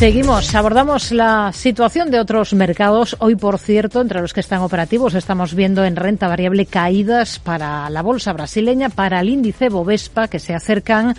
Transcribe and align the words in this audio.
Seguimos, 0.00 0.54
abordamos 0.54 1.12
la 1.12 1.52
situación 1.52 2.10
de 2.10 2.20
otros 2.20 2.54
mercados. 2.54 3.16
Hoy, 3.18 3.36
por 3.36 3.58
cierto, 3.58 4.00
entre 4.00 4.22
los 4.22 4.32
que 4.32 4.40
están 4.40 4.62
operativos, 4.62 5.12
estamos 5.12 5.54
viendo 5.54 5.84
en 5.84 5.94
renta 5.94 6.26
variable 6.26 6.64
caídas 6.64 7.38
para 7.38 7.90
la 7.90 8.00
bolsa 8.00 8.32
brasileña, 8.32 8.88
para 8.88 9.20
el 9.20 9.28
índice 9.28 9.68
Bovespa, 9.68 10.28
que 10.28 10.38
se 10.38 10.54
acercan 10.54 11.14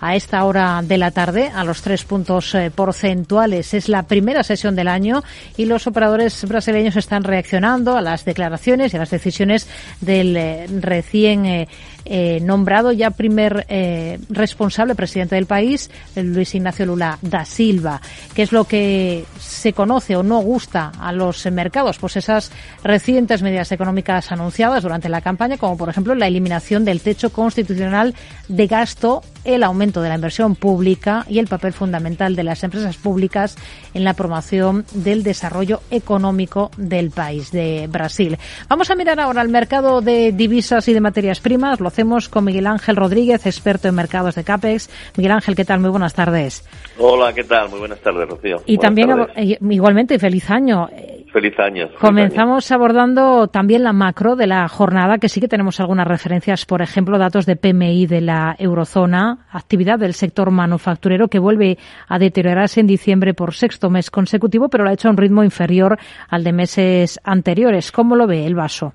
a 0.00 0.16
esta 0.16 0.44
hora 0.44 0.82
de 0.82 0.98
la 0.98 1.12
tarde 1.12 1.52
a 1.54 1.62
los 1.62 1.82
tres 1.82 2.04
puntos 2.04 2.56
eh, 2.56 2.72
porcentuales. 2.74 3.72
Es 3.72 3.88
la 3.88 4.02
primera 4.02 4.42
sesión 4.42 4.74
del 4.74 4.88
año 4.88 5.22
y 5.56 5.66
los 5.66 5.86
operadores 5.86 6.44
brasileños 6.44 6.96
están 6.96 7.22
reaccionando 7.22 7.96
a 7.96 8.02
las 8.02 8.24
declaraciones 8.24 8.92
y 8.92 8.96
a 8.96 9.00
las 9.00 9.10
decisiones 9.10 9.68
del 10.00 10.36
eh, 10.36 10.66
recién 10.80 11.46
eh, 11.46 11.68
eh, 12.04 12.40
nombrado 12.40 12.92
ya 12.92 13.10
primer 13.10 13.66
eh, 13.68 14.18
responsable 14.28 14.94
presidente 14.94 15.34
del 15.34 15.46
país, 15.46 15.90
Luis 16.16 16.54
Ignacio 16.54 16.86
Lula 16.86 17.18
da 17.22 17.44
Silva. 17.44 18.00
¿Qué 18.34 18.42
es 18.42 18.52
lo 18.52 18.64
que 18.64 19.24
se 19.38 19.72
conoce 19.72 20.16
o 20.16 20.22
no 20.22 20.40
gusta 20.40 20.92
a 20.98 21.12
los 21.12 21.44
mercados? 21.50 21.98
Pues 21.98 22.16
esas 22.16 22.50
recientes 22.82 23.42
medidas 23.42 23.72
económicas 23.72 24.32
anunciadas 24.32 24.82
durante 24.82 25.08
la 25.08 25.20
campaña, 25.20 25.56
como 25.56 25.76
por 25.76 25.88
ejemplo 25.88 26.14
la 26.14 26.26
eliminación 26.26 26.84
del 26.84 27.00
techo 27.00 27.32
constitucional 27.32 28.14
de 28.48 28.66
gasto, 28.66 29.22
el 29.44 29.62
aumento 29.62 30.02
de 30.02 30.10
la 30.10 30.16
inversión 30.16 30.56
pública 30.56 31.24
y 31.28 31.38
el 31.38 31.46
papel 31.46 31.72
fundamental 31.72 32.36
de 32.36 32.44
las 32.44 32.64
empresas 32.64 32.96
públicas 32.96 33.56
en 33.94 34.04
la 34.04 34.14
promoción 34.14 34.84
del 34.92 35.22
desarrollo 35.22 35.80
económico 35.90 36.70
del 36.76 37.10
país, 37.10 37.50
de 37.50 37.86
Brasil. 37.90 38.36
Vamos 38.68 38.90
a 38.90 38.94
mirar 38.94 39.20
ahora 39.20 39.40
el 39.40 39.48
mercado 39.48 40.00
de 40.00 40.32
divisas 40.32 40.86
y 40.88 40.92
de 40.92 41.00
materias 41.00 41.40
primas 41.40 41.80
hacemos 41.94 42.28
con 42.28 42.44
Miguel 42.44 42.66
Ángel 42.66 42.96
Rodríguez, 42.96 43.46
experto 43.46 43.86
en 43.86 43.94
mercados 43.94 44.34
de 44.34 44.42
CAPEX. 44.42 44.90
Miguel 45.16 45.32
Ángel, 45.32 45.54
¿qué 45.54 45.64
tal? 45.64 45.78
Muy 45.78 45.90
buenas 45.90 46.12
tardes. 46.12 46.64
Hola, 46.98 47.32
¿qué 47.32 47.44
tal? 47.44 47.68
Muy 47.68 47.78
buenas 47.78 48.00
tardes, 48.00 48.28
Rocío. 48.28 48.56
Y 48.66 48.78
también, 48.78 49.10
eh, 49.36 49.58
igualmente, 49.60 50.18
feliz 50.18 50.50
año. 50.50 50.88
Feliz 51.34 51.58
año. 51.58 51.88
Comenzamos 52.00 52.70
abordando 52.70 53.48
también 53.48 53.82
la 53.82 53.92
macro 53.92 54.36
de 54.36 54.46
la 54.46 54.68
jornada, 54.68 55.18
que 55.18 55.28
sí 55.28 55.40
que 55.40 55.48
tenemos 55.48 55.80
algunas 55.80 56.06
referencias, 56.06 56.64
por 56.64 56.80
ejemplo, 56.80 57.18
datos 57.18 57.44
de 57.44 57.56
PMI 57.56 58.06
de 58.06 58.20
la 58.20 58.54
eurozona, 58.56 59.48
actividad 59.50 59.98
del 59.98 60.14
sector 60.14 60.52
manufacturero 60.52 61.26
que 61.26 61.40
vuelve 61.40 61.76
a 62.06 62.20
deteriorarse 62.20 62.78
en 62.78 62.86
diciembre 62.86 63.34
por 63.34 63.52
sexto 63.52 63.90
mes 63.90 64.12
consecutivo, 64.12 64.68
pero 64.68 64.84
lo 64.84 64.90
ha 64.90 64.92
hecho 64.92 65.08
a 65.08 65.10
un 65.10 65.16
ritmo 65.16 65.42
inferior 65.42 65.98
al 66.28 66.44
de 66.44 66.52
meses 66.52 67.18
anteriores. 67.24 67.90
¿Cómo 67.90 68.14
lo 68.14 68.28
ve 68.28 68.46
el 68.46 68.54
vaso? 68.54 68.94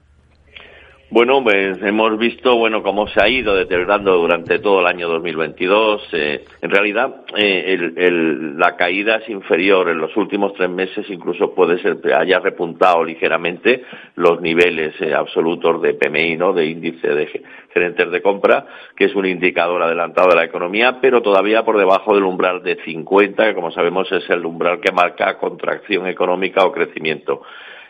Bueno, 1.12 1.44
pues 1.44 1.82
hemos 1.82 2.20
visto, 2.20 2.56
bueno, 2.56 2.84
cómo 2.84 3.08
se 3.08 3.20
ha 3.20 3.28
ido 3.28 3.56
deteriorando 3.56 4.16
durante 4.16 4.60
todo 4.60 4.82
el 4.82 4.86
año 4.86 5.08
2022. 5.10 6.08
Eh, 6.12 6.46
en 6.62 6.70
realidad, 6.70 7.24
eh, 7.36 8.54
la 8.56 8.76
caída 8.76 9.16
es 9.16 9.28
inferior 9.28 9.90
en 9.90 9.98
los 9.98 10.16
últimos 10.16 10.54
tres 10.54 10.70
meses, 10.70 11.10
incluso 11.10 11.56
puede 11.56 11.82
ser 11.82 12.00
que 12.00 12.14
haya 12.14 12.40
repuntado 12.40 13.04
ligeramente 13.04 13.86
los 14.18 14.40
niveles 14.40 14.94
eh, 15.02 15.16
absolutos 15.16 15.82
de 15.82 15.96
PMI, 15.96 16.38
¿no? 16.38 16.54
De 16.54 16.68
índice 16.68 17.08
de 17.08 17.42
gerentes 17.74 18.12
de 18.12 18.22
compra, 18.22 18.68
que 18.96 19.06
es 19.06 19.16
un 19.16 19.26
indicador 19.26 19.82
adelantado 19.82 20.30
de 20.30 20.36
la 20.36 20.44
economía, 20.44 21.00
pero 21.02 21.24
todavía 21.24 21.66
por 21.66 21.80
debajo 21.80 22.14
del 22.14 22.24
umbral 22.24 22.62
de 22.62 22.76
50, 22.86 23.48
que 23.48 23.56
como 23.56 23.72
sabemos 23.72 24.12
es 24.12 24.30
el 24.30 24.46
umbral 24.46 24.80
que 24.80 24.92
marca 24.92 25.40
contracción 25.40 26.06
económica 26.06 26.64
o 26.64 26.72
crecimiento. 26.72 27.42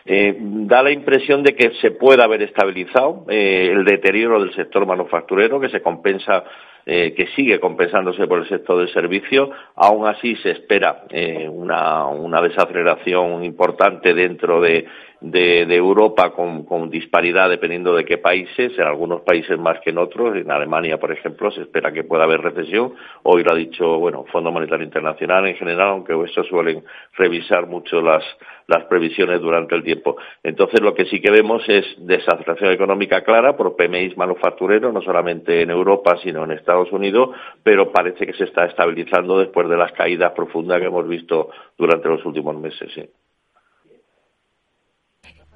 Eh, 0.05 0.36
da 0.39 0.81
la 0.81 0.92
impresión 0.92 1.44
de 1.44 1.55
que 1.55 1.72
se 1.81 1.92
puede 1.92 2.23
haber 2.23 2.42
estabilizado 2.42 3.25
eh, 3.30 3.69
el 3.72 3.83
deterioro 3.86 4.39
del 4.41 4.53
sector 4.56 4.86
manufacturero, 4.86 5.59
que 5.59 5.69
se 5.69 5.81
compensa, 5.81 6.44
eh, 6.92 7.14
que 7.14 7.28
sigue 7.36 7.59
compensándose 7.59 8.26
por 8.26 8.40
el 8.40 8.50
sector 8.50 8.80
del 8.80 8.92
servicio. 8.92 9.52
Aún 9.76 10.08
así 10.08 10.36
se 10.38 10.50
espera 10.50 11.04
una, 11.52 12.08
una 12.08 12.41
desaceleración 12.41 13.44
importante 13.44 14.16
dentro 14.16 14.59
de 14.59 14.88
de, 15.22 15.75
Europa 15.75 16.31
con, 16.31 16.90
disparidad 16.90 17.50
dependiendo 17.50 17.96
de 17.96 18.06
qué 18.06 18.18
países, 18.18 18.78
en 18.78 18.86
algunos 18.86 19.22
países 19.22 19.58
más 19.59 19.80
que 19.81 19.90
en 19.90 19.97
otros, 19.97 20.36
en 20.36 20.50
Alemania, 20.50 20.97
por 20.97 21.12
ejemplo, 21.12 21.52
se 21.52 21.62
espera 21.62 21.91
que 21.91 22.03
pueda 22.03 22.24
haber 22.24 22.41
recesión, 22.41 22.94
hoy 23.24 23.44
lo 23.44 23.52
ha 23.52 23.56
dicho, 23.56 24.00
bueno, 24.00 24.25
Fondo 24.31 24.52
Monetario 24.52 24.86
Internacional 24.86 25.46
en 25.47 25.56
general, 25.56 25.90
aunque 25.90 26.13
eso 26.24 26.44
suelen 26.44 26.84
revisar 27.18 27.68
mucho 27.68 28.02
las, 28.02 28.24
las 28.68 28.86
previsiones 28.86 29.42
durante 29.42 29.75
el 29.75 29.84
tiempo. 29.84 30.16
Entonces, 30.44 30.80
lo 30.81 30.94
que 30.94 31.06
sí 31.06 31.19
que 31.19 31.31
vemos 31.31 31.68
es 31.68 31.86
desaceleración 31.97 32.72
económica 32.72 33.22
clara 33.24 33.58
por 33.58 33.75
PMI 33.75 34.13
manufacturero, 34.16 34.92
no 34.92 35.02
solamente 35.02 35.62
en 35.62 35.69
Europa, 35.69 36.18
sino 36.24 36.46
en 36.46 36.52
Estados 36.52 36.78
Unidos, 36.91 37.29
pero 37.63 37.91
parece 37.91 38.25
que 38.25 38.34
se 38.34 38.45
está 38.45 38.66
estabilizando 38.66 39.38
después 39.38 39.67
de 39.69 39.78
las 39.78 39.91
caídas 39.91 40.31
profundas 40.34 40.79
que 40.79 40.88
hemos 40.88 41.07
visto 41.07 41.50
durante 41.78 42.07
los 42.09 42.25
últimos 42.25 42.56
meses. 42.57 42.91
Sí 42.94 43.03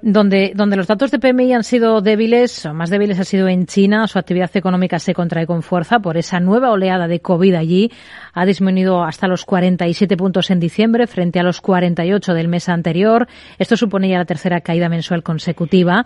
donde, 0.04 0.52
donde 0.54 0.76
los 0.76 0.88
datos 0.88 1.12
de 1.12 1.20
PMI 1.20 1.54
han 1.54 1.64
sido 1.64 2.02
débiles, 2.02 2.66
o 2.66 2.74
más 2.74 2.90
débiles 2.90 3.20
ha 3.20 3.24
sido 3.24 3.48
en 3.48 3.66
China, 3.66 4.06
su 4.08 4.20
actividad 4.20 4.52
económica 4.54 5.00
se 5.00 5.14
contrae 5.14 5.48
con 5.48 5.64
fuerza 5.64 6.00
por 6.00 6.18
esa 6.18 6.42
nueva 6.42 6.72
oleada 6.72 7.08
de 7.08 7.22
COVID 7.22 7.56
allí. 7.56 7.90
Ha 8.34 8.46
disminuido 8.46 9.04
hasta 9.04 9.30
los 9.30 9.46
47 9.46 10.18
puntos 10.18 10.52
en 10.52 10.60
diciembre 10.60 11.08
frente 11.08 11.40
a 11.40 11.44
los 11.44 11.62
48 11.62 12.34
del 12.34 12.50
mes 12.50 12.68
anterior. 12.68 13.28
Esto 13.58 13.78
supone 13.78 14.10
ya 14.10 14.18
la 14.18 14.26
tercera 14.26 14.60
caída 14.60 14.90
mensual 14.90 15.24
consecutiva 15.24 16.04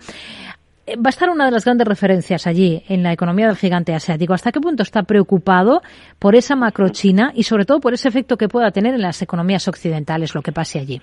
va 0.95 1.07
a 1.07 1.09
estar 1.09 1.29
una 1.29 1.45
de 1.45 1.51
las 1.51 1.65
grandes 1.65 1.87
referencias 1.87 2.47
allí 2.47 2.81
en 2.87 3.03
la 3.03 3.11
economía 3.11 3.47
del 3.47 3.57
gigante 3.57 3.93
asiático. 3.93 4.33
¿Hasta 4.33 4.51
qué 4.51 4.59
punto 4.59 4.83
está 4.83 5.03
preocupado 5.03 5.81
por 6.19 6.35
esa 6.35 6.55
macro 6.55 6.89
China 6.89 7.31
y 7.35 7.43
sobre 7.43 7.65
todo 7.65 7.79
por 7.79 7.93
ese 7.93 8.07
efecto 8.07 8.37
que 8.37 8.47
pueda 8.47 8.71
tener 8.71 8.93
en 8.93 9.01
las 9.01 9.21
economías 9.21 9.67
occidentales 9.67 10.33
lo 10.33 10.41
que 10.41 10.51
pase 10.51 10.79
allí? 10.79 11.01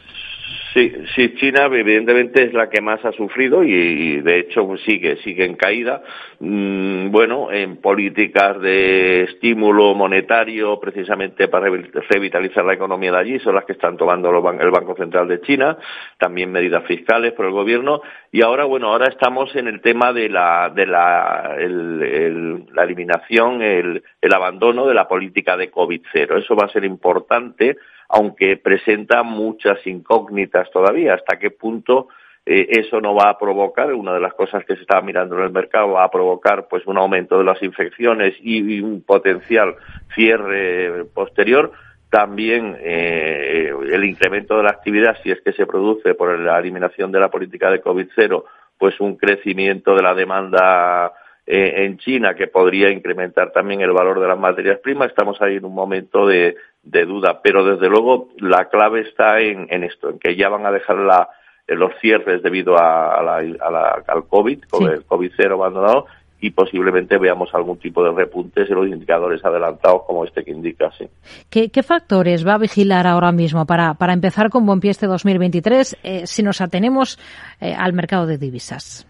Sí, 0.74 0.92
sí, 1.14 1.34
China 1.36 1.68
evidentemente 1.70 2.42
es 2.42 2.52
la 2.52 2.68
que 2.68 2.80
más 2.80 3.04
ha 3.04 3.12
sufrido 3.12 3.62
y, 3.62 4.20
de 4.20 4.40
hecho 4.40 4.68
sigue, 4.84 5.18
sigue 5.22 5.44
en 5.44 5.54
caída. 5.54 6.02
Mm, 6.40 7.12
bueno, 7.12 7.52
en 7.52 7.76
políticas 7.76 8.60
de 8.60 9.22
estímulo 9.22 9.94
monetario 9.94 10.80
precisamente 10.80 11.46
para 11.46 11.68
revitalizar 12.10 12.64
la 12.64 12.74
economía 12.74 13.12
de 13.12 13.18
allí 13.18 13.38
son 13.38 13.54
las 13.54 13.64
que 13.66 13.74
están 13.74 13.96
tomando 13.96 14.30
el 14.30 14.70
Banco 14.72 14.96
Central 14.96 15.28
de 15.28 15.40
China, 15.42 15.78
también 16.18 16.50
medidas 16.50 16.84
fiscales 16.86 17.34
por 17.34 17.46
el 17.46 17.52
gobierno 17.52 18.00
y 18.34 18.42
ahora, 18.42 18.64
bueno, 18.64 18.88
ahora 18.88 19.06
estamos 19.06 19.54
en 19.54 19.68
el 19.68 19.80
tema 19.80 20.12
de 20.12 20.28
la, 20.28 20.68
de 20.74 20.86
la, 20.86 21.54
la 21.56 22.82
eliminación, 22.82 23.62
el, 23.62 24.02
el 24.20 24.34
abandono 24.34 24.86
de 24.86 24.94
la 24.94 25.06
política 25.06 25.56
de 25.56 25.70
COVID-0. 25.70 26.42
Eso 26.42 26.56
va 26.56 26.66
a 26.66 26.72
ser 26.72 26.84
importante 26.84 27.76
aunque 28.08 28.56
presenta 28.56 29.22
muchas 29.22 29.86
incógnitas 29.86 30.68
todavía. 30.72 31.14
¿Hasta 31.14 31.38
qué 31.38 31.52
punto 31.52 32.08
eh, 32.44 32.66
eso 32.70 33.00
no 33.00 33.14
va 33.14 33.30
a 33.30 33.38
provocar, 33.38 33.94
una 33.94 34.12
de 34.12 34.20
las 34.20 34.34
cosas 34.34 34.64
que 34.64 34.74
se 34.74 34.82
está 34.82 35.00
mirando 35.00 35.38
en 35.38 35.44
el 35.44 35.52
mercado, 35.52 35.92
va 35.92 36.02
a 36.02 36.10
provocar 36.10 36.66
pues 36.68 36.84
un 36.88 36.98
aumento 36.98 37.38
de 37.38 37.44
las 37.44 37.62
infecciones 37.62 38.34
y, 38.40 38.80
un 38.80 39.02
potencial 39.02 39.76
cierre 40.12 41.04
posterior? 41.14 41.70
También 42.14 42.76
eh, 42.78 43.72
el 43.90 44.04
incremento 44.04 44.56
de 44.56 44.62
la 44.62 44.70
actividad, 44.70 45.16
si 45.24 45.32
es 45.32 45.40
que 45.40 45.52
se 45.52 45.66
produce 45.66 46.14
por 46.14 46.38
la 46.38 46.60
eliminación 46.60 47.10
de 47.10 47.18
la 47.18 47.28
política 47.28 47.72
de 47.72 47.82
COVID-0, 47.82 48.44
pues 48.78 49.00
un 49.00 49.16
crecimiento 49.16 49.96
de 49.96 50.02
la 50.02 50.14
demanda 50.14 51.12
eh, 51.44 51.84
en 51.84 51.98
China 51.98 52.36
que 52.36 52.46
podría 52.46 52.90
incrementar 52.90 53.50
también 53.50 53.80
el 53.80 53.90
valor 53.90 54.20
de 54.20 54.28
las 54.28 54.38
materias 54.38 54.78
primas. 54.78 55.08
Estamos 55.08 55.42
ahí 55.42 55.56
en 55.56 55.64
un 55.64 55.74
momento 55.74 56.24
de, 56.24 56.54
de 56.84 57.04
duda, 57.04 57.40
pero 57.42 57.64
desde 57.64 57.88
luego 57.88 58.28
la 58.38 58.68
clave 58.68 59.00
está 59.00 59.40
en, 59.40 59.66
en 59.70 59.82
esto, 59.82 60.10
en 60.10 60.20
que 60.20 60.36
ya 60.36 60.48
van 60.48 60.66
a 60.66 60.70
dejar 60.70 60.98
la, 60.98 61.28
los 61.66 61.98
cierres 62.00 62.44
debido 62.44 62.78
a, 62.78 63.20
la, 63.24 64.04
al 64.06 64.28
COVID, 64.28 64.62
con 64.70 64.88
el 64.88 65.04
COVID 65.04 65.32
cero 65.36 65.56
abandonado, 65.56 66.06
y 66.40 66.50
posiblemente 66.50 67.16
veamos 67.16 67.54
algún 67.54 67.78
tipo 67.78 68.04
de 68.04 68.12
repuntes 68.12 68.68
en 68.68 68.76
los 68.76 68.86
indicadores 68.86 69.44
adelantados 69.44 70.02
como 70.06 70.24
este 70.24 70.44
que 70.44 70.50
indica. 70.50 70.90
Sí. 70.98 71.06
¿Qué, 71.48 71.70
qué 71.70 71.82
factores 71.82 72.46
va 72.46 72.54
a 72.54 72.58
vigilar 72.58 73.06
ahora 73.06 73.32
mismo 73.32 73.66
para, 73.66 73.94
para 73.94 74.12
empezar 74.12 74.50
con 74.50 74.66
buen 74.66 74.80
pie 74.80 74.90
este 74.90 75.06
2023 75.06 75.96
eh, 76.02 76.26
si 76.26 76.42
nos 76.42 76.60
atenemos 76.60 77.18
eh, 77.60 77.74
al 77.76 77.92
mercado 77.92 78.26
de 78.26 78.38
divisas? 78.38 79.06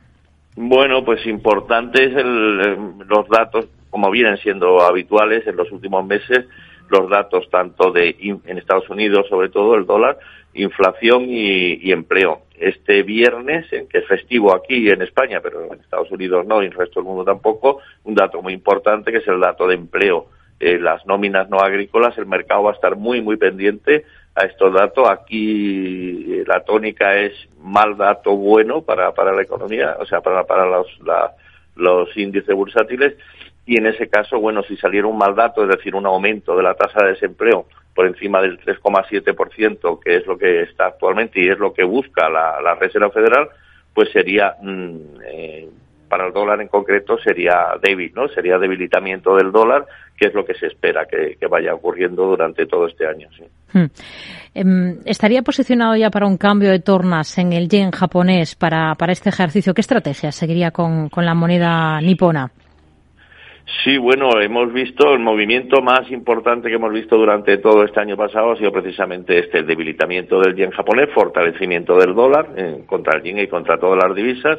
Bueno, 0.56 1.04
pues 1.04 1.26
importantes 1.26 2.12
eh, 2.16 2.76
los 3.08 3.28
datos, 3.28 3.66
como 3.90 4.10
vienen 4.10 4.36
siendo 4.38 4.80
habituales 4.82 5.46
en 5.46 5.56
los 5.56 5.70
últimos 5.72 6.06
meses, 6.06 6.46
los 6.88 7.08
datos 7.08 7.48
tanto 7.50 7.90
de 7.90 8.16
en 8.20 8.58
Estados 8.58 8.88
Unidos, 8.90 9.26
sobre 9.28 9.48
todo 9.48 9.74
el 9.74 9.86
dólar, 9.86 10.18
inflación 10.54 11.26
y, 11.28 11.90
empleo. 11.92 12.42
Este 12.58 13.02
viernes, 13.02 13.70
en 13.72 13.88
que 13.88 13.98
es 13.98 14.06
festivo 14.06 14.54
aquí 14.54 14.88
en 14.88 15.02
España, 15.02 15.40
pero 15.42 15.64
en 15.72 15.80
Estados 15.80 16.10
Unidos 16.10 16.46
no 16.46 16.62
y 16.62 16.66
en 16.66 16.72
el 16.72 16.78
resto 16.78 17.00
del 17.00 17.08
mundo 17.08 17.24
tampoco, 17.24 17.80
un 18.04 18.14
dato 18.14 18.40
muy 18.40 18.52
importante 18.52 19.10
que 19.10 19.18
es 19.18 19.28
el 19.28 19.40
dato 19.40 19.66
de 19.66 19.74
empleo. 19.74 20.26
Eh, 20.60 20.78
las 20.78 21.04
nóminas 21.04 21.48
no 21.50 21.58
agrícolas, 21.58 22.16
el 22.16 22.26
mercado 22.26 22.64
va 22.64 22.70
a 22.70 22.74
estar 22.74 22.94
muy, 22.96 23.20
muy 23.20 23.36
pendiente 23.36 24.04
a 24.36 24.44
estos 24.44 24.72
datos. 24.72 25.08
Aquí 25.08 26.32
eh, 26.32 26.44
la 26.46 26.60
tónica 26.60 27.16
es 27.16 27.32
mal 27.60 27.96
dato 27.96 28.36
bueno 28.36 28.82
para, 28.82 29.12
para 29.12 29.34
la 29.34 29.42
economía, 29.42 29.96
o 29.98 30.06
sea, 30.06 30.20
para, 30.20 30.44
para 30.44 30.64
los, 30.64 30.86
la, 31.04 31.32
los 31.74 32.16
índices 32.16 32.54
bursátiles 32.54 33.14
y 33.66 33.78
en 33.78 33.86
ese 33.86 34.08
caso, 34.08 34.38
bueno, 34.38 34.62
si 34.62 34.76
saliera 34.76 35.06
un 35.06 35.16
mal 35.16 35.34
dato, 35.34 35.62
es 35.62 35.68
decir, 35.68 35.94
un 35.94 36.06
aumento 36.06 36.54
de 36.56 36.62
la 36.62 36.74
tasa 36.74 37.04
de 37.04 37.12
desempleo 37.12 37.66
por 37.94 38.06
encima 38.06 38.42
del 38.42 38.58
3,7%, 38.60 40.00
que 40.00 40.16
es 40.16 40.26
lo 40.26 40.36
que 40.36 40.62
está 40.62 40.86
actualmente 40.86 41.40
y 41.40 41.48
es 41.48 41.58
lo 41.58 41.72
que 41.72 41.84
busca 41.84 42.28
la, 42.28 42.74
Reserva 42.74 43.10
Federal, 43.10 43.48
pues 43.94 44.10
sería, 44.10 44.56
mm, 44.60 44.96
eh, 45.24 45.68
para 46.08 46.26
el 46.26 46.32
dólar 46.32 46.60
en 46.60 46.68
concreto, 46.68 47.16
sería 47.18 47.74
débil, 47.80 48.12
¿no? 48.14 48.28
Sería 48.28 48.58
debilitamiento 48.58 49.36
del 49.36 49.50
dólar, 49.50 49.86
que 50.16 50.28
es 50.28 50.34
lo 50.34 50.44
que 50.44 50.54
se 50.54 50.66
espera 50.66 51.06
que, 51.06 51.36
vaya 51.46 51.72
ocurriendo 51.72 52.26
durante 52.26 52.66
todo 52.66 52.86
este 52.86 53.06
año. 53.06 53.28
Hmm. 53.72 53.86
Em, 54.54 54.98
¿Estaría 55.04 55.42
posicionado 55.42 55.96
ya 55.96 56.10
para 56.10 56.26
un 56.26 56.36
cambio 56.36 56.70
de 56.70 56.80
tornas 56.80 57.38
en 57.38 57.52
el 57.52 57.68
yen 57.68 57.90
japonés 57.92 58.54
para, 58.56 58.94
para 58.96 59.12
este 59.12 59.30
ejercicio? 59.30 59.72
¿Qué 59.72 59.80
estrategia 59.80 60.30
seguiría 60.32 60.70
con, 60.72 61.08
con 61.08 61.24
la 61.24 61.34
moneda 61.34 62.00
nipona? 62.00 62.50
Sí, 63.84 63.98
bueno, 63.98 64.40
hemos 64.40 64.72
visto 64.72 65.12
el 65.12 65.18
movimiento 65.18 65.82
más 65.82 66.10
importante 66.10 66.70
que 66.70 66.76
hemos 66.76 66.90
visto 66.90 67.18
durante 67.18 67.58
todo 67.58 67.84
este 67.84 68.00
año 68.00 68.16
pasado 68.16 68.52
ha 68.52 68.56
sido 68.56 68.72
precisamente 68.72 69.38
este, 69.38 69.58
el 69.58 69.66
debilitamiento 69.66 70.40
del 70.40 70.56
yen 70.56 70.70
japonés, 70.70 71.10
fortalecimiento 71.12 71.98
del 71.98 72.14
dólar 72.14 72.48
eh, 72.56 72.84
contra 72.86 73.18
el 73.18 73.22
yen 73.22 73.40
y 73.40 73.46
contra 73.46 73.76
todas 73.78 74.02
las 74.02 74.16
divisas. 74.16 74.58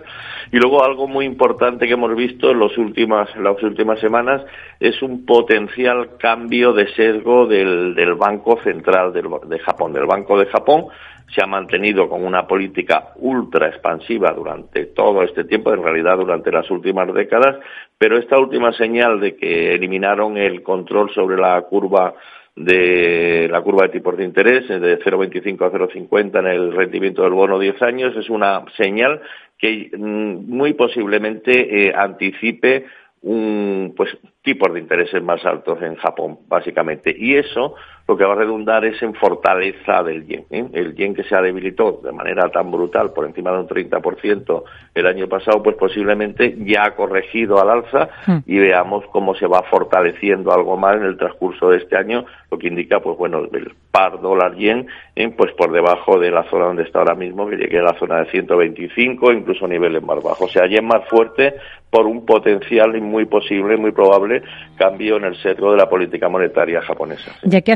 Y 0.51 0.57
luego 0.57 0.85
algo 0.85 1.07
muy 1.07 1.25
importante 1.25 1.87
que 1.87 1.93
hemos 1.93 2.15
visto 2.15 2.51
en 2.51 2.59
los 2.59 2.77
últimas, 2.77 3.35
las 3.37 3.63
últimas 3.63 3.99
semanas 3.99 4.43
es 4.79 5.01
un 5.01 5.25
potencial 5.25 6.17
cambio 6.19 6.73
de 6.73 6.93
sesgo 6.93 7.47
del, 7.47 7.95
del 7.95 8.13
Banco 8.13 8.59
Central 8.63 9.11
de 9.11 9.57
Japón, 9.57 9.91
del 9.93 10.05
Banco 10.05 10.37
de 10.37 10.45
Japón, 10.45 10.85
se 11.33 11.41
ha 11.41 11.47
mantenido 11.47 12.07
con 12.07 12.23
una 12.23 12.47
política 12.47 13.13
ultra 13.17 13.67
expansiva 13.67 14.31
durante 14.31 14.87
todo 14.87 15.23
este 15.23 15.43
tiempo, 15.43 15.73
en 15.73 15.83
realidad 15.83 16.17
durante 16.17 16.51
las 16.51 16.69
últimas 16.69 17.13
décadas, 17.13 17.57
pero 17.97 18.17
esta 18.17 18.37
última 18.37 18.71
señal 18.73 19.19
de 19.19 19.35
que 19.35 19.73
eliminaron 19.73 20.37
el 20.37 20.63
control 20.63 21.11
sobre 21.11 21.37
la 21.37 21.61
curva 21.61 22.13
de 22.55 23.49
la 23.51 23.61
curva 23.61 23.87
de 23.87 23.93
tipos 23.93 24.15
de 24.15 24.23
interés 24.23 24.67
de 24.69 24.99
0,25 24.99 25.65
a 25.65 25.71
0,50 25.71 26.39
en 26.39 26.47
el 26.47 26.71
rendimiento 26.71 27.23
del 27.23 27.33
bono 27.33 27.59
10 27.59 27.81
años 27.81 28.15
es 28.15 28.29
una 28.29 28.63
señal 28.77 29.21
que 29.57 29.91
mm, 29.93 30.55
muy 30.55 30.73
posiblemente 30.73 31.87
eh, 31.87 31.93
anticipe 31.93 32.85
un 33.23 33.93
pues 33.95 34.17
tipos 34.45 34.71
de 34.73 34.79
intereses 34.79 35.21
más 35.21 35.43
altos 35.43 35.81
en 35.81 35.95
Japón 35.95 36.39
básicamente 36.47 37.13
y 37.17 37.35
eso 37.35 37.75
lo 38.07 38.15
que 38.15 38.23
va 38.23 38.33
a 38.33 38.37
redundar 38.37 38.85
es 38.85 39.01
en 39.01 39.15
fortaleza 39.15 40.03
del 40.03 40.27
yen. 40.27 40.45
¿eh? 40.51 40.67
El 40.73 40.95
yen 40.95 41.15
que 41.15 41.23
se 41.23 41.35
ha 41.35 41.41
debilitado 41.41 42.01
de 42.03 42.11
manera 42.11 42.49
tan 42.49 42.69
brutal, 42.69 43.11
por 43.13 43.25
encima 43.25 43.51
de 43.51 43.59
un 43.59 43.67
30% 43.67 44.63
el 44.93 45.07
año 45.07 45.27
pasado, 45.27 45.63
pues 45.63 45.75
posiblemente 45.75 46.55
ya 46.59 46.85
ha 46.85 46.95
corregido 46.95 47.59
al 47.59 47.69
alza 47.71 48.09
hmm. 48.27 48.37
y 48.45 48.59
veamos 48.59 49.05
cómo 49.11 49.33
se 49.33 49.47
va 49.47 49.63
fortaleciendo 49.63 50.53
algo 50.53 50.77
más 50.77 50.97
en 50.97 51.03
el 51.03 51.17
transcurso 51.17 51.69
de 51.69 51.77
este 51.77 51.97
año, 51.97 52.25
lo 52.51 52.59
que 52.59 52.67
indica, 52.67 52.99
pues 52.99 53.17
bueno, 53.17 53.39
el 53.39 53.73
par 53.89 54.21
dólar-yen, 54.21 54.85
¿eh? 55.15 55.33
pues 55.35 55.51
por 55.53 55.71
debajo 55.71 56.19
de 56.19 56.29
la 56.29 56.43
zona 56.43 56.65
donde 56.65 56.83
está 56.83 56.99
ahora 56.99 57.15
mismo, 57.15 57.47
que 57.47 57.57
llegue 57.57 57.79
a 57.79 57.83
la 57.83 57.97
zona 57.97 58.19
de 58.19 58.29
125, 58.29 59.31
incluso 59.31 59.67
niveles 59.67 60.03
más 60.03 60.21
bajos. 60.21 60.41
O 60.41 60.47
sea, 60.47 60.67
yen 60.67 60.85
más 60.85 61.07
fuerte 61.09 61.55
por 61.89 62.05
un 62.05 62.25
potencial 62.25 63.01
muy 63.01 63.25
posible, 63.25 63.77
muy 63.77 63.91
probable 63.91 64.34
cambio 64.77 65.17
en 65.17 65.25
el 65.25 65.35
sesgo 65.37 65.71
de 65.71 65.77
la 65.77 65.89
política 65.89 66.29
monetaria 66.29 66.81
japonesa. 66.81 67.31
Ya 67.43 67.61
que 67.61 67.73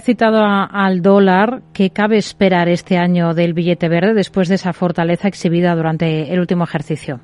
al 0.71 1.01
dólar, 1.01 1.61
¿qué 1.73 1.89
cabe 1.91 2.17
esperar 2.17 2.67
este 2.67 2.97
año 2.97 3.33
del 3.33 3.53
billete 3.53 3.89
verde 3.89 4.13
después 4.13 4.49
de 4.49 4.55
esa 4.55 4.73
fortaleza 4.73 5.27
exhibida 5.27 5.75
durante 5.75 6.33
el 6.33 6.39
último 6.39 6.63
ejercicio? 6.63 7.19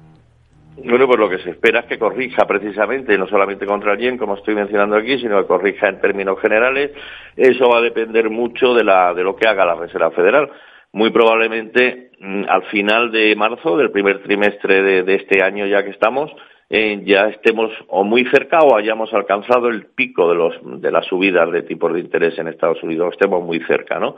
Bueno, 0.78 1.08
pues 1.08 1.20
lo 1.20 1.30
que 1.30 1.40
se 1.40 1.52
espera 1.52 1.82
es 1.82 1.86
que 1.86 1.98
corrija 1.98 2.46
precisamente, 2.46 3.18
no 3.18 3.28
solamente 3.28 3.66
contra 3.66 3.94
el 3.94 4.00
yen, 4.00 4.18
como 4.18 4.36
estoy 4.36 4.56
mencionando 4.56 4.98
aquí, 4.98 5.18
sino 5.18 5.40
que 5.42 5.48
corrija 5.48 5.88
en 5.88 6.02
términos 6.02 6.40
generales. 6.40 6.92
Eso 7.36 7.70
va 7.70 7.80
a 7.80 7.82
depender 7.82 8.30
mucho 8.30 8.74
de, 8.74 8.84
la, 8.84 9.14
de 9.14 9.24
lo 9.24 9.36
que 9.36 9.48
haga 9.48 9.66
la 9.66 9.76
Reserva 9.76 10.12
Federal. 10.12 10.50
Muy 10.92 11.12
probablemente 11.12 12.12
mm, 12.20 12.44
al 12.48 12.64
final 12.66 13.12
de 13.12 13.36
marzo, 13.36 13.78
del 13.78 13.92
primer 13.92 14.22
trimestre 14.24 15.04
de 15.04 15.16
este 15.16 15.42
año 15.44 15.66
ya 15.66 15.84
que 15.84 15.92
estamos, 15.92 16.32
eh, 16.70 17.02
ya 17.06 17.28
estemos 17.28 17.72
o 17.90 18.04
muy 18.04 18.26
cerca 18.26 18.60
o 18.60 18.76
hayamos 18.76 19.14
alcanzado 19.14 19.68
el 19.68 19.86
pico 19.86 20.30
de, 20.30 20.36
los, 20.36 20.82
de 20.82 20.92
las 20.92 21.06
subidas 21.06 21.52
de 21.52 21.62
tipos 21.62 21.94
de 21.94 22.00
interés 22.00 22.38
en 22.40 22.48
Estados 22.48 22.82
Unidos, 22.82 23.14
estemos 23.14 23.44
muy 23.44 23.60
cerca, 23.62 24.00
¿no? 24.00 24.16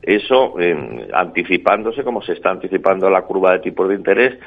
Eso, 0.00 0.58
eh, 0.58 1.08
anticipándose, 1.12 2.02
como 2.02 2.22
se 2.22 2.32
está 2.32 2.50
anticipando 2.50 3.10
la 3.10 3.22
curva 3.22 3.52
de 3.52 3.58
tipos 3.58 3.88
de 3.88 3.96
interés, 3.96 4.38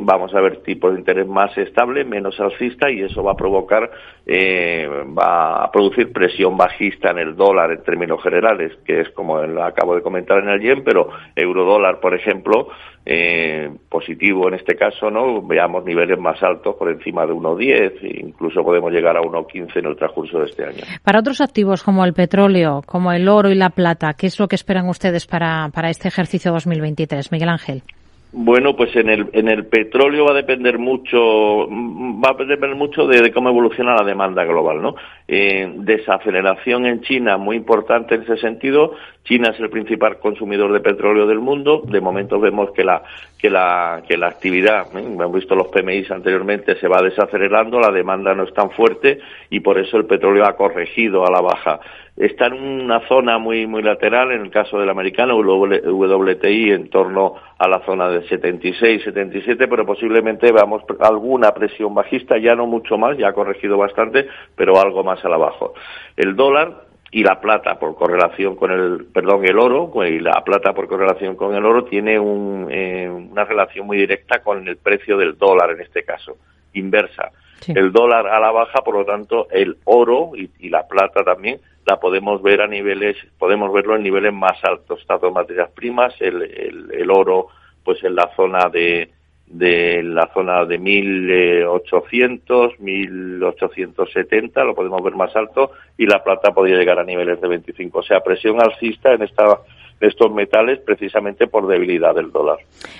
vamos 0.00 0.34
a 0.34 0.40
ver 0.40 0.58
tipos 0.62 0.92
de 0.92 0.98
interés 0.98 1.26
más 1.26 1.56
estable, 1.56 2.04
menos 2.04 2.38
alcista, 2.40 2.90
y 2.90 3.00
eso 3.00 3.22
va 3.22 3.32
a 3.32 3.36
provocar, 3.36 3.90
eh, 4.26 4.88
va 5.18 5.64
a 5.64 5.70
producir 5.70 6.12
presión 6.12 6.56
bajista 6.56 7.10
en 7.10 7.18
el 7.18 7.36
dólar 7.36 7.72
en 7.72 7.82
términos 7.82 8.22
generales, 8.22 8.76
que 8.84 9.00
es 9.00 9.10
como 9.10 9.38
acabo 9.38 9.94
de 9.94 10.02
comentar 10.02 10.38
en 10.38 10.48
el 10.48 10.60
yen, 10.60 10.84
pero 10.84 11.08
euro-dólar, 11.34 12.00
por 12.00 12.14
ejemplo, 12.14 12.68
eh, 13.10 13.70
positivo 13.88 14.48
en 14.48 14.54
este 14.54 14.76
caso, 14.76 15.10
¿no? 15.10 15.40
Veamos 15.40 15.84
niveles 15.84 16.18
más 16.18 16.42
altos 16.42 16.76
por 16.76 16.90
encima 16.98 17.26
de 17.26 17.32
1,10 17.32 18.02
e 18.02 18.20
incluso 18.26 18.62
podemos 18.62 18.92
llegar 18.92 19.16
a 19.16 19.20
1,15 19.20 19.76
en 19.76 19.86
el 19.86 19.96
transcurso 19.96 20.38
de 20.38 20.44
este 20.46 20.64
año. 20.64 20.82
Para 21.02 21.20
otros 21.20 21.40
activos 21.40 21.82
como 21.82 22.04
el 22.04 22.12
petróleo, 22.12 22.82
como 22.84 23.12
el 23.12 23.28
oro 23.28 23.50
y 23.50 23.54
la 23.54 23.70
plata, 23.70 24.14
¿qué 24.14 24.26
es 24.26 24.38
lo 24.38 24.48
que 24.48 24.56
esperan 24.56 24.88
ustedes 24.88 25.26
para, 25.26 25.68
para 25.72 25.90
este 25.90 26.08
ejercicio 26.08 26.52
2023, 26.52 27.32
Miguel 27.32 27.48
Ángel? 27.48 27.82
Bueno, 28.30 28.76
pues 28.76 28.94
en 28.94 29.08
el, 29.08 29.30
en 29.32 29.48
el 29.48 29.66
petróleo 29.66 30.26
va 30.26 30.32
a 30.32 30.34
depender 30.34 30.78
mucho, 30.78 31.66
va 31.66 32.30
a 32.30 32.44
depender 32.44 32.74
mucho 32.74 33.06
de, 33.06 33.32
cómo 33.32 33.48
evoluciona 33.48 33.94
la 33.94 34.04
demanda 34.04 34.44
global, 34.44 34.82
¿no? 34.82 34.96
Eh, 35.26 35.72
desaceleración 35.76 36.84
en 36.84 37.00
China 37.00 37.38
muy 37.38 37.56
importante 37.56 38.16
en 38.16 38.22
ese 38.22 38.36
sentido. 38.36 38.92
China 39.24 39.50
es 39.54 39.60
el 39.60 39.70
principal 39.70 40.18
consumidor 40.18 40.74
de 40.74 40.80
petróleo 40.80 41.26
del 41.26 41.38
mundo. 41.38 41.82
De 41.86 42.02
momento 42.02 42.38
vemos 42.38 42.70
que 42.72 42.84
la, 42.84 43.02
que 43.38 43.48
la, 43.48 44.02
que 44.06 44.18
la 44.18 44.28
actividad, 44.28 44.88
¿eh? 44.94 45.04
hemos 45.04 45.32
visto 45.32 45.54
los 45.54 45.68
PMIs 45.68 46.10
anteriormente, 46.10 46.78
se 46.78 46.86
va 46.86 47.00
desacelerando, 47.00 47.80
la 47.80 47.90
demanda 47.90 48.34
no 48.34 48.42
es 48.42 48.52
tan 48.52 48.70
fuerte 48.72 49.20
y 49.48 49.60
por 49.60 49.78
eso 49.78 49.96
el 49.96 50.04
petróleo 50.04 50.44
ha 50.44 50.54
corregido 50.54 51.26
a 51.26 51.30
la 51.30 51.40
baja 51.40 51.80
está 52.18 52.46
en 52.46 52.54
una 52.54 53.06
zona 53.06 53.38
muy 53.38 53.66
muy 53.66 53.82
lateral, 53.82 54.32
en 54.32 54.42
el 54.42 54.50
caso 54.50 54.78
del 54.78 54.90
americano, 54.90 55.38
WTI 55.38 56.72
en 56.72 56.90
torno 56.90 57.34
a 57.56 57.68
la 57.68 57.80
zona 57.86 58.08
de 58.08 58.26
76, 58.28 59.04
77, 59.04 59.68
pero 59.68 59.86
posiblemente 59.86 60.50
veamos 60.52 60.82
alguna 61.00 61.52
presión 61.52 61.94
bajista, 61.94 62.36
ya 62.38 62.54
no 62.54 62.66
mucho 62.66 62.98
más, 62.98 63.16
ya 63.16 63.28
ha 63.28 63.32
corregido 63.32 63.78
bastante, 63.78 64.26
pero 64.56 64.80
algo 64.80 65.04
más 65.04 65.24
a 65.24 65.28
la 65.28 65.36
bajo. 65.36 65.74
El 66.16 66.34
dólar 66.34 66.88
y 67.10 67.22
la 67.22 67.40
plata 67.40 67.78
por 67.78 67.94
correlación 67.94 68.56
con 68.56 68.70
el, 68.70 69.06
perdón, 69.06 69.44
el 69.44 69.58
oro, 69.58 69.90
pues, 69.90 70.10
y 70.10 70.18
la 70.18 70.42
plata 70.44 70.74
por 70.74 70.88
correlación 70.88 71.36
con 71.36 71.54
el 71.54 71.64
oro 71.64 71.84
tiene 71.84 72.18
un, 72.18 72.68
eh, 72.70 73.08
una 73.08 73.44
relación 73.44 73.86
muy 73.86 73.96
directa 73.96 74.40
con 74.42 74.66
el 74.66 74.76
precio 74.76 75.16
del 75.16 75.38
dólar 75.38 75.70
en 75.70 75.80
este 75.80 76.02
caso, 76.02 76.36
inversa. 76.78 77.30
El 77.66 77.92
dólar 77.92 78.28
a 78.28 78.38
la 78.38 78.52
baja, 78.52 78.82
por 78.82 78.94
lo 78.94 79.04
tanto, 79.04 79.48
el 79.50 79.78
oro 79.84 80.30
y 80.36 80.68
la 80.68 80.86
plata 80.86 81.24
también 81.24 81.60
la 81.88 81.98
podemos 81.98 82.42
ver 82.42 82.60
a 82.60 82.66
niveles, 82.66 83.16
podemos 83.38 83.72
verlo 83.72 83.96
en 83.96 84.02
niveles 84.02 84.34
más 84.34 84.62
altos, 84.62 85.02
tanto 85.06 85.30
materias 85.30 85.70
primas, 85.70 86.12
el, 86.20 86.90
el, 86.92 87.10
oro, 87.10 87.46
pues 87.82 88.04
en 88.04 88.14
la 88.14 88.30
zona 88.36 88.68
de, 88.68 89.10
de 89.46 90.02
la 90.02 90.28
zona 90.34 90.66
de 90.66 90.76
1800, 90.76 92.78
1870, 92.78 94.64
lo 94.64 94.74
podemos 94.74 95.02
ver 95.02 95.14
más 95.14 95.34
alto, 95.34 95.70
y 95.96 96.04
la 96.04 96.22
plata 96.22 96.52
podría 96.52 96.76
llegar 96.76 96.98
a 96.98 97.04
niveles 97.04 97.40
de 97.40 97.48
25. 97.48 98.00
O 98.00 98.02
sea, 98.02 98.20
presión 98.20 98.60
alcista 98.60 99.14
en 99.14 99.22
esta 99.22 99.58
estos 100.00 100.32
metales 100.32 100.80
precisamente 100.84 101.46
por 101.46 101.66
debilidad 101.66 102.14
del 102.14 102.30
dólar. 102.30 102.58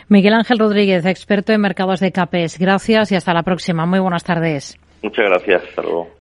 Miguel 0.09 0.35
Ángel 0.35 0.59
Rodríguez, 0.59 1.07
experto 1.07 1.53
en 1.53 1.61
mercados 1.61 2.01
de 2.01 2.13
CAPES. 2.13 2.59
Gracias 2.59 3.13
y 3.13 3.17
hasta 3.17 3.33
la 3.35 3.43
próxima. 3.43 3.87
Muy 3.87 4.01
buenas 4.01 4.25
tardes. 4.25 4.79
Muchas 5.03 5.27
gracias. 5.27 5.63
Hasta 5.69 5.83
luego. 5.83 6.09